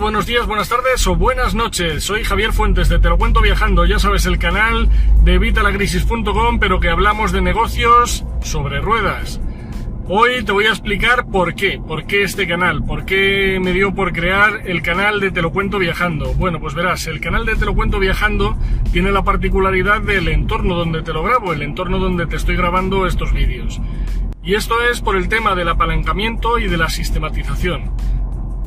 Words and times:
Buenos 0.00 0.26
días, 0.26 0.46
buenas 0.46 0.70
tardes 0.70 1.06
o 1.06 1.16
buenas 1.16 1.54
noches. 1.54 2.04
Soy 2.04 2.24
Javier 2.24 2.52
Fuentes 2.52 2.88
de 2.88 2.98
Te 2.98 3.10
lo 3.10 3.18
cuento 3.18 3.42
viajando, 3.42 3.84
ya 3.84 3.98
sabes, 3.98 4.24
el 4.24 4.38
canal 4.38 4.88
de 5.22 5.34
evitalacrisis.com, 5.34 6.58
pero 6.58 6.80
que 6.80 6.88
hablamos 6.88 7.30
de 7.30 7.42
negocios 7.42 8.24
sobre 8.40 8.80
ruedas. 8.80 9.38
Hoy 10.08 10.44
te 10.44 10.52
voy 10.52 10.64
a 10.64 10.70
explicar 10.70 11.26
por 11.26 11.54
qué, 11.54 11.78
por 11.78 12.06
qué 12.06 12.22
este 12.22 12.48
canal, 12.48 12.84
por 12.84 13.04
qué 13.04 13.58
me 13.62 13.72
dio 13.72 13.94
por 13.94 14.12
crear 14.12 14.62
el 14.64 14.82
canal 14.82 15.20
de 15.20 15.30
Te 15.30 15.42
lo 15.42 15.52
cuento 15.52 15.78
viajando. 15.78 16.32
Bueno, 16.34 16.58
pues 16.58 16.74
verás, 16.74 17.06
el 17.06 17.20
canal 17.20 17.44
de 17.44 17.56
Te 17.56 17.66
lo 17.66 17.74
cuento 17.74 17.98
viajando 17.98 18.56
tiene 18.92 19.12
la 19.12 19.24
particularidad 19.24 20.00
del 20.00 20.28
entorno 20.28 20.74
donde 20.74 21.02
te 21.02 21.12
lo 21.12 21.22
grabo, 21.22 21.52
el 21.52 21.62
entorno 21.62 21.98
donde 21.98 22.26
te 22.26 22.36
estoy 22.36 22.56
grabando 22.56 23.06
estos 23.06 23.32
vídeos. 23.32 23.80
Y 24.42 24.54
esto 24.54 24.82
es 24.90 25.02
por 25.02 25.16
el 25.16 25.28
tema 25.28 25.54
del 25.54 25.68
apalancamiento 25.68 26.58
y 26.58 26.66
de 26.66 26.78
la 26.78 26.88
sistematización. 26.88 27.92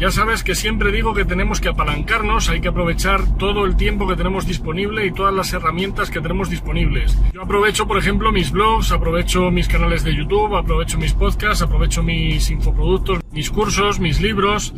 Ya 0.00 0.10
sabes 0.10 0.42
que 0.42 0.54
siempre 0.54 0.92
digo 0.92 1.12
que 1.12 1.26
tenemos 1.26 1.60
que 1.60 1.68
apalancarnos, 1.68 2.48
hay 2.48 2.62
que 2.62 2.68
aprovechar 2.68 3.36
todo 3.36 3.66
el 3.66 3.76
tiempo 3.76 4.08
que 4.08 4.16
tenemos 4.16 4.46
disponible 4.46 5.04
y 5.04 5.12
todas 5.12 5.34
las 5.34 5.52
herramientas 5.52 6.08
que 6.10 6.22
tenemos 6.22 6.48
disponibles. 6.48 7.14
Yo 7.34 7.42
aprovecho, 7.42 7.86
por 7.86 7.98
ejemplo, 7.98 8.32
mis 8.32 8.50
blogs, 8.50 8.92
aprovecho 8.92 9.50
mis 9.50 9.68
canales 9.68 10.02
de 10.02 10.16
YouTube, 10.16 10.56
aprovecho 10.56 10.96
mis 10.96 11.12
podcasts, 11.12 11.60
aprovecho 11.60 12.02
mis 12.02 12.50
infoproductos, 12.50 13.20
mis 13.30 13.50
cursos, 13.50 14.00
mis 14.00 14.22
libros, 14.22 14.72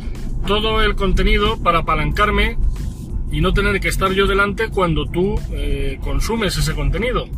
todo 0.45 0.81
el 0.81 0.95
contenido 0.95 1.55
para 1.63 1.79
apalancarme 1.79 2.57
y 3.31 3.39
no 3.39 3.53
tener 3.53 3.79
que 3.79 3.87
estar 3.87 4.11
yo 4.11 4.27
delante 4.27 4.71
cuando 4.71 5.05
tú 5.05 5.39
eh, 5.53 5.99
consumes 6.01 6.57
ese 6.57 6.75
contenido. 6.75 7.29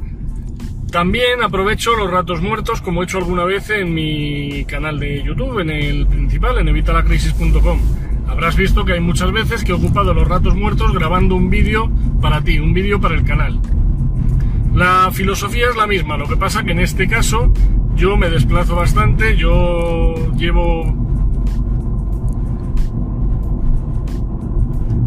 También 0.95 1.43
aprovecho 1.43 1.93
los 1.97 2.09
ratos 2.09 2.41
muertos, 2.41 2.81
como 2.81 3.01
he 3.01 3.03
hecho 3.03 3.17
alguna 3.17 3.43
vez 3.43 3.69
en 3.69 3.93
mi 3.93 4.63
canal 4.63 4.97
de 4.97 5.21
YouTube, 5.21 5.59
en 5.59 5.69
el 5.69 6.07
principal, 6.07 6.57
en 6.57 6.69
evitalacrisis.com. 6.69 7.79
Habrás 8.29 8.55
visto 8.55 8.85
que 8.85 8.93
hay 8.93 9.01
muchas 9.01 9.29
veces 9.33 9.65
que 9.65 9.73
he 9.73 9.75
ocupado 9.75 10.13
los 10.13 10.25
ratos 10.25 10.55
muertos 10.55 10.93
grabando 10.93 11.35
un 11.35 11.49
vídeo 11.49 11.91
para 12.21 12.41
ti, 12.41 12.59
un 12.59 12.73
vídeo 12.73 13.01
para 13.01 13.15
el 13.15 13.25
canal. 13.25 13.59
La 14.73 15.09
filosofía 15.11 15.67
es 15.69 15.75
la 15.75 15.85
misma, 15.85 16.15
lo 16.15 16.29
que 16.29 16.37
pasa 16.37 16.63
que 16.63 16.71
en 16.71 16.79
este 16.79 17.09
caso 17.09 17.51
yo 17.97 18.15
me 18.15 18.29
desplazo 18.29 18.77
bastante, 18.77 19.35
yo 19.35 20.15
llevo... 20.37 20.95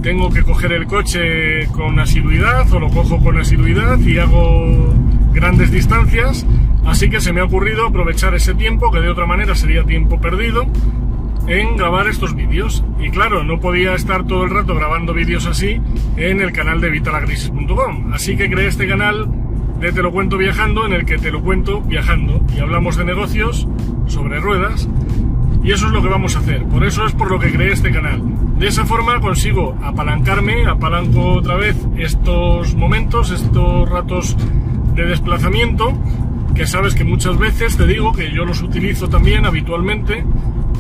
Tengo 0.03 0.29
que 0.29 0.43
coger 0.43 0.73
el 0.73 0.87
coche 0.87 1.67
con 1.69 1.99
asiduidad 1.99 2.71
o 2.75 2.79
lo 2.79 2.91
cojo 2.91 3.19
con 3.25 3.39
asiduidad 3.39 3.99
y 4.01 4.19
hago 4.19 4.98
grandes 5.33 5.71
distancias, 5.71 6.47
así 6.85 7.11
que 7.11 7.21
se 7.21 7.33
me 7.33 7.41
ha 7.41 7.45
ocurrido 7.45 7.87
aprovechar 7.87 8.35
ese 8.35 8.55
tiempo, 8.55 8.91
que 8.91 9.01
de 9.01 9.09
otra 9.09 9.27
manera 9.27 9.55
sería 9.55 9.85
tiempo 9.85 10.21
perdido, 10.21 10.67
en 11.49 11.77
grabar 11.77 12.07
estos 12.09 12.35
vídeos. 12.35 12.85
Y 13.01 13.11
claro, 13.11 13.43
no 13.43 13.59
podía 13.59 13.95
estar 13.95 14.27
todo 14.27 14.45
el 14.45 14.51
rato 14.51 14.75
grabando 14.75 15.15
vídeos 15.15 15.47
así 15.47 15.81
en 16.17 16.41
el 16.41 16.53
canal 16.53 16.81
de 16.81 16.91
vitalacrisis.com. 16.91 18.13
Así 18.13 18.37
que 18.37 18.51
creé 18.51 18.69
este 18.69 18.87
canal 18.87 19.29
de 19.81 19.93
Te 19.93 20.03
lo 20.03 20.11
cuento 20.11 20.37
viajando, 20.37 20.87
en 20.87 20.93
el 20.93 21.05
que 21.05 21.19
te 21.19 21.31
lo 21.31 21.41
cuento 21.41 21.81
viajando 21.81 22.45
y 22.55 22.59
hablamos 22.59 22.97
de 22.97 23.05
negocios 23.05 23.69
sobre 24.07 24.41
ruedas. 24.41 24.89
Y 25.63 25.73
eso 25.73 25.87
es 25.87 25.93
lo 25.93 26.03
que 26.03 26.09
vamos 26.09 26.35
a 26.37 26.41
hacer. 26.41 26.65
Por 26.65 26.85
eso 26.85 27.07
es 27.07 27.13
por 27.13 27.31
lo 27.31 27.39
que 27.39 27.53
creé 27.53 27.73
este 27.73 27.93
canal. 27.93 28.23
De 28.59 28.67
esa 28.67 28.85
forma 28.85 29.21
consigo 29.21 29.77
apalancarme, 29.83 30.67
apalanco 30.67 31.35
otra 31.35 31.57
vez 31.57 31.77
estos 31.97 32.75
momentos, 32.75 33.31
estos 33.31 33.89
ratos 33.89 34.37
de 34.99 35.07
desplazamiento, 35.07 35.97
que 36.57 36.67
sabes 36.67 36.97
que 36.97 37.05
muchas 37.05 37.39
veces 37.39 37.77
te 37.77 37.87
digo 37.87 38.13
que 38.13 38.33
yo 38.33 38.45
los 38.45 38.63
utilizo 38.63 39.09
también 39.09 39.47
habitualmente 39.47 40.25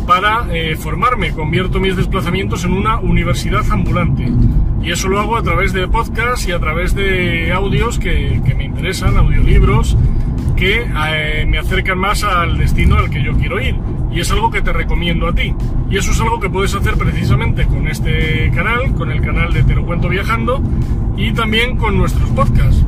para 0.08 0.48
eh, 0.52 0.74
formarme, 0.76 1.30
convierto 1.32 1.78
mis 1.78 1.94
desplazamientos 1.94 2.64
en 2.64 2.72
una 2.72 2.98
universidad 2.98 3.64
ambulante. 3.70 4.28
Y 4.82 4.90
eso 4.90 5.08
lo 5.08 5.20
hago 5.20 5.36
a 5.36 5.42
través 5.42 5.72
de 5.72 5.86
podcasts 5.86 6.48
y 6.48 6.52
a 6.52 6.58
través 6.58 6.96
de 6.96 7.52
audios 7.52 8.00
que, 8.00 8.40
me 8.56 8.64
interesan, 8.64 9.16
audiolibros, 9.16 9.96
que 10.56 10.82
eh, 10.82 11.46
me 11.46 11.58
acercan 11.58 11.98
más 11.98 12.24
al 12.24 12.58
destino 12.58 12.96
al 12.96 13.08
que 13.08 13.22
yo 13.22 13.34
quiero 13.34 13.60
ir. 13.60 13.76
Y 14.10 14.18
es 14.18 14.32
algo 14.32 14.50
que 14.50 14.62
te 14.62 14.72
recomiendo 14.72 15.28
a 15.28 15.34
ti. 15.34 15.54
Y 15.90 15.96
eso 15.96 16.10
es 16.10 16.20
algo 16.20 16.40
que 16.40 16.50
puedes 16.50 16.74
hacer 16.74 16.94
precisamente 16.94 17.66
con 17.66 17.86
este 17.86 18.50
canal, 18.52 18.94
con 18.94 19.12
el 19.12 19.20
canal 19.20 19.52
de 19.52 19.62
Te 19.62 19.76
lo 19.76 19.86
cuento 19.86 20.08
viajando 20.08 20.60
y 21.16 21.32
también 21.32 21.76
con 21.76 21.96
nuestros 21.96 22.28
podcasts 22.30 22.84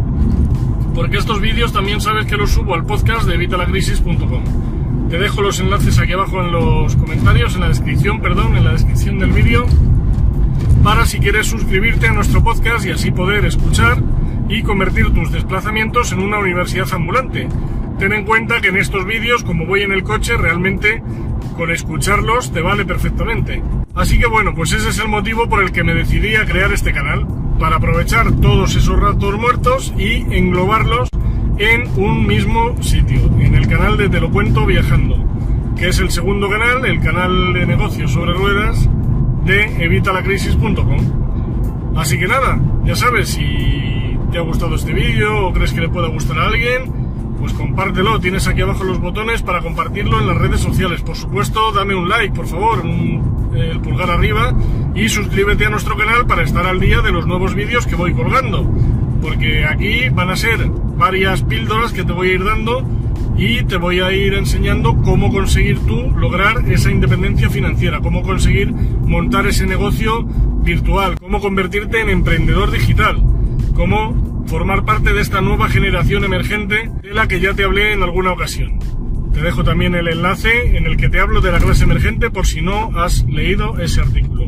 porque 0.94 1.18
estos 1.18 1.40
vídeos 1.40 1.72
también 1.72 2.00
sabes 2.00 2.26
que 2.26 2.36
los 2.36 2.50
subo 2.50 2.74
al 2.74 2.84
podcast 2.84 3.26
de 3.26 3.34
evitalacrisis.com. 3.34 5.08
Te 5.08 5.18
dejo 5.18 5.42
los 5.42 5.60
enlaces 5.60 5.98
aquí 5.98 6.12
abajo 6.12 6.40
en 6.40 6.52
los 6.52 6.96
comentarios, 6.96 7.54
en 7.54 7.62
la 7.62 7.68
descripción, 7.68 8.20
perdón, 8.20 8.56
en 8.56 8.64
la 8.64 8.72
descripción 8.72 9.18
del 9.18 9.32
vídeo, 9.32 9.66
para 10.82 11.04
si 11.06 11.18
quieres 11.18 11.46
suscribirte 11.46 12.08
a 12.08 12.12
nuestro 12.12 12.42
podcast 12.42 12.86
y 12.86 12.90
así 12.90 13.10
poder 13.10 13.44
escuchar 13.44 14.02
y 14.48 14.62
convertir 14.62 15.12
tus 15.12 15.32
desplazamientos 15.32 16.12
en 16.12 16.20
una 16.20 16.38
universidad 16.38 16.86
ambulante. 16.92 17.48
Ten 17.98 18.12
en 18.12 18.24
cuenta 18.24 18.60
que 18.60 18.68
en 18.68 18.76
estos 18.76 19.04
vídeos, 19.04 19.44
como 19.44 19.66
voy 19.66 19.82
en 19.82 19.92
el 19.92 20.02
coche, 20.02 20.36
realmente 20.36 21.02
con 21.56 21.70
escucharlos 21.70 22.52
te 22.52 22.60
vale 22.60 22.84
perfectamente. 22.84 23.62
Así 23.94 24.18
que 24.18 24.26
bueno, 24.26 24.54
pues 24.54 24.72
ese 24.72 24.90
es 24.90 24.98
el 24.98 25.08
motivo 25.08 25.48
por 25.48 25.62
el 25.62 25.72
que 25.72 25.84
me 25.84 25.94
decidí 25.94 26.36
a 26.36 26.46
crear 26.46 26.72
este 26.72 26.92
canal 26.92 27.26
para 27.60 27.76
aprovechar 27.76 28.32
todos 28.41 28.75
esos 28.75 28.98
ratos 28.98 29.38
muertos 29.38 29.93
y 29.98 30.22
englobarlos 30.34 31.10
en 31.59 31.87
un 32.03 32.26
mismo 32.26 32.82
sitio, 32.82 33.21
en 33.38 33.54
el 33.54 33.69
canal 33.69 33.98
de 33.98 34.09
Te 34.09 34.19
lo 34.19 34.31
cuento 34.31 34.65
viajando, 34.65 35.22
que 35.76 35.88
es 35.88 36.00
el 36.00 36.10
segundo 36.10 36.48
canal, 36.48 36.87
el 36.87 37.00
canal 37.00 37.53
de 37.53 37.66
negocios 37.66 38.12
sobre 38.12 38.32
ruedas 38.32 38.88
de 39.44 39.84
evitalacrisis.com. 39.84 41.97
Así 41.97 42.19
que 42.19 42.26
nada, 42.26 42.59
ya 42.84 42.97
sabes, 42.97 43.28
si 43.28 44.16
te 44.32 44.38
ha 44.38 44.42
gustado 44.42 44.75
este 44.75 44.94
vídeo 44.94 45.48
o 45.48 45.53
crees 45.53 45.75
que 45.75 45.82
le 45.82 45.91
pueda 45.91 46.09
gustar 46.09 46.38
a 46.38 46.47
alguien, 46.47 46.99
pues 47.40 47.54
compártelo, 47.54 48.20
tienes 48.20 48.46
aquí 48.46 48.60
abajo 48.60 48.84
los 48.84 49.00
botones 49.00 49.42
para 49.42 49.62
compartirlo 49.62 50.20
en 50.20 50.26
las 50.26 50.36
redes 50.36 50.60
sociales. 50.60 51.00
Por 51.00 51.16
supuesto, 51.16 51.72
dame 51.72 51.94
un 51.94 52.08
like, 52.08 52.34
por 52.34 52.46
favor, 52.46 52.84
el 53.54 53.80
pulgar 53.80 54.10
arriba 54.10 54.54
y 54.94 55.08
suscríbete 55.08 55.64
a 55.66 55.70
nuestro 55.70 55.96
canal 55.96 56.26
para 56.26 56.42
estar 56.42 56.66
al 56.66 56.78
día 56.78 57.00
de 57.00 57.10
los 57.10 57.26
nuevos 57.26 57.54
vídeos 57.54 57.86
que 57.86 57.96
voy 57.96 58.12
colgando. 58.12 58.70
Porque 59.22 59.64
aquí 59.64 60.10
van 60.10 60.28
a 60.28 60.36
ser 60.36 60.68
varias 60.96 61.42
píldoras 61.42 61.92
que 61.92 62.04
te 62.04 62.12
voy 62.12 62.28
a 62.28 62.34
ir 62.34 62.44
dando 62.44 62.86
y 63.38 63.64
te 63.64 63.78
voy 63.78 64.00
a 64.00 64.12
ir 64.12 64.34
enseñando 64.34 64.98
cómo 64.98 65.32
conseguir 65.32 65.78
tú 65.86 66.10
lograr 66.16 66.70
esa 66.70 66.90
independencia 66.90 67.48
financiera, 67.48 68.00
cómo 68.00 68.22
conseguir 68.22 68.70
montar 68.72 69.46
ese 69.46 69.66
negocio 69.66 70.24
virtual, 70.62 71.16
cómo 71.18 71.40
convertirte 71.40 72.02
en 72.02 72.10
emprendedor 72.10 72.70
digital, 72.70 73.22
cómo 73.74 74.29
formar 74.46 74.84
parte 74.84 75.12
de 75.12 75.20
esta 75.20 75.40
nueva 75.40 75.68
generación 75.68 76.24
emergente 76.24 76.90
de 77.02 77.14
la 77.14 77.28
que 77.28 77.40
ya 77.40 77.54
te 77.54 77.64
hablé 77.64 77.92
en 77.92 78.02
alguna 78.02 78.32
ocasión. 78.32 78.78
Te 79.32 79.40
dejo 79.40 79.62
también 79.62 79.94
el 79.94 80.08
enlace 80.08 80.76
en 80.76 80.86
el 80.86 80.96
que 80.96 81.08
te 81.08 81.20
hablo 81.20 81.40
de 81.40 81.52
la 81.52 81.60
clase 81.60 81.84
emergente 81.84 82.30
por 82.30 82.46
si 82.46 82.60
no 82.60 82.90
has 82.98 83.24
leído 83.24 83.78
ese 83.78 84.00
artículo. 84.00 84.46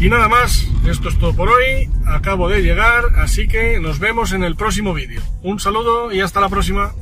Y 0.00 0.08
nada 0.08 0.28
más, 0.28 0.68
esto 0.88 1.08
es 1.08 1.18
todo 1.18 1.34
por 1.36 1.48
hoy, 1.48 1.88
acabo 2.06 2.48
de 2.48 2.62
llegar, 2.62 3.04
así 3.16 3.46
que 3.46 3.78
nos 3.78 4.00
vemos 4.00 4.32
en 4.32 4.42
el 4.42 4.56
próximo 4.56 4.94
vídeo. 4.94 5.20
Un 5.42 5.60
saludo 5.60 6.12
y 6.12 6.20
hasta 6.20 6.40
la 6.40 6.48
próxima. 6.48 6.92